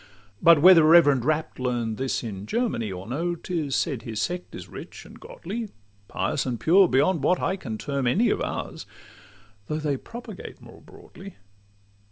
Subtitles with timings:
[0.41, 4.67] But whether reverend Rapp learn'd this in Germany Or no, 'tis said his sect is
[4.67, 5.69] rich and godly,
[6.07, 8.87] Pious and pure, beyond what I can term any Of ours,
[9.69, 11.35] although they propagate more broadly.